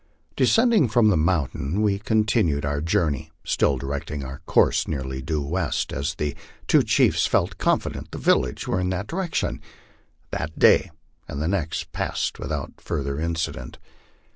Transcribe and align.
Descending 0.35 0.87
from 0.87 1.09
the 1.09 1.15
mountain, 1.15 1.79
we 1.83 1.99
continued 1.99 2.65
our 2.65 2.81
journey, 2.81 3.29
still 3.43 3.77
directing 3.77 4.23
our 4.25 4.39
course 4.47 4.87
nearly 4.87 5.21
due 5.21 5.43
west, 5.43 5.93
as 5.93 6.15
the 6.15 6.35
two 6.65 6.81
chiefs 6.81 7.27
felt 7.27 7.59
confident 7.59 8.09
the 8.09 8.17
villages 8.17 8.67
were 8.67 8.79
in 8.79 8.89
that 8.89 9.05
direction. 9.05 9.61
That 10.31 10.57
day 10.57 10.89
and 11.27 11.39
the 11.39 11.47
next 11.47 11.91
passed 11.91 12.39
without 12.39 12.81
further 12.81 13.19
incident. 13.19 13.77